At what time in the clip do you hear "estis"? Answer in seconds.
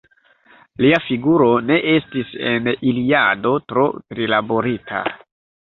1.91-2.33